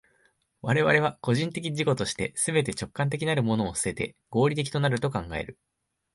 [0.63, 5.59] 我々は個人的自己として、すべて直観的なるものを棄てて、合理的となると考える。